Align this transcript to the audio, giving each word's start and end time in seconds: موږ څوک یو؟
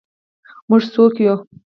موږ 0.69 0.81
څوک 0.93 1.13
یو؟ 1.25 1.35